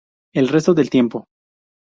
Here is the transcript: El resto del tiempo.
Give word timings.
El 0.33 0.47
resto 0.47 0.73
del 0.73 0.89
tiempo. 0.89 1.27